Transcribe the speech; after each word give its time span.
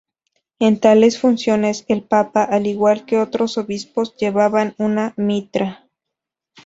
En 0.57 0.79
tales 0.79 1.19
funciones 1.19 1.85
al 1.87 2.01
Papa, 2.01 2.43
al 2.43 2.65
igual 2.65 3.05
que 3.05 3.19
otros 3.19 3.59
obispos, 3.59 4.17
llevaba 4.17 4.73
una 4.79 5.13
mitra. 5.15 5.87